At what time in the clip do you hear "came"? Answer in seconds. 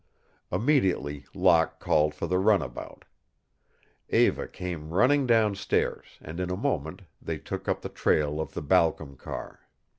4.47-4.89